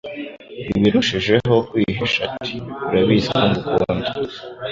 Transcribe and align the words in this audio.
ibirushijeho 0.77 1.55
kwihisha 1.69 2.21
ati: 2.35 2.55
"Urabizi 2.89 3.27
ko 3.31 3.41
ngukunda". 3.47 4.09